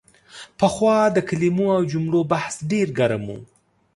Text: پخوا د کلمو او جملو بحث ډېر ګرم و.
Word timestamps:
پخوا 0.59 0.97
د 1.15 1.17
کلمو 1.29 1.67
او 1.77 1.81
جملو 1.91 2.21
بحث 2.31 2.55
ډېر 2.71 2.87
ګرم 2.99 3.23
و. 3.27 3.31